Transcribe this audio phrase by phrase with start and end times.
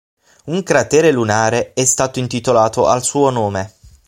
[0.45, 3.71] Un cratere lunare è stato intitolato al suo nome.